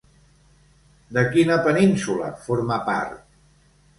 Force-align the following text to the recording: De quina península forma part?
De 1.17 1.25
quina 1.35 1.59
península 1.67 2.31
forma 2.47 2.79
part? 2.91 3.23